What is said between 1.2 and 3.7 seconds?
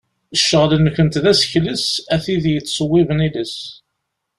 d asekles, a tid yettṣewwiben iles.